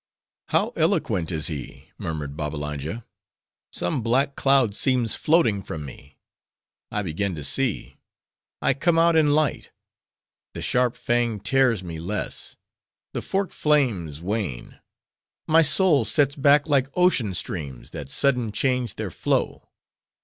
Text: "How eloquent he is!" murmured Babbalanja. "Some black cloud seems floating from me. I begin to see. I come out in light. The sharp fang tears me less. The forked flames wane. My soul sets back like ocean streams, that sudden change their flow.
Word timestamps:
"How 0.47 0.69
eloquent 0.69 1.29
he 1.29 1.35
is!" 1.35 1.81
murmured 1.99 2.35
Babbalanja. 2.35 3.05
"Some 3.71 4.01
black 4.01 4.35
cloud 4.35 4.73
seems 4.73 5.15
floating 5.15 5.61
from 5.61 5.85
me. 5.85 6.17
I 6.89 7.03
begin 7.03 7.35
to 7.35 7.43
see. 7.43 7.97
I 8.63 8.73
come 8.73 8.97
out 8.97 9.15
in 9.15 9.35
light. 9.35 9.69
The 10.55 10.61
sharp 10.63 10.95
fang 10.95 11.39
tears 11.39 11.83
me 11.83 11.99
less. 11.99 12.55
The 13.13 13.21
forked 13.21 13.53
flames 13.53 14.23
wane. 14.23 14.79
My 15.45 15.61
soul 15.61 16.03
sets 16.03 16.35
back 16.35 16.65
like 16.65 16.87
ocean 16.95 17.35
streams, 17.35 17.91
that 17.91 18.09
sudden 18.09 18.51
change 18.51 18.95
their 18.95 19.11
flow. 19.11 19.69